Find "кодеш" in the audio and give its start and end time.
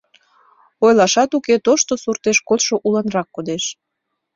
3.35-3.63